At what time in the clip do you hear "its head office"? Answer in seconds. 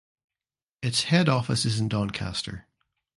0.81-1.63